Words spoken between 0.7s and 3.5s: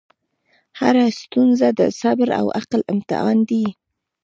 هره ستونزه د صبر او عقل امتحان